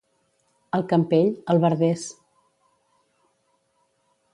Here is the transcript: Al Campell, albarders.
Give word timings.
Al 0.77 0.85
Campell, 0.93 1.29
albarders. 1.55 2.09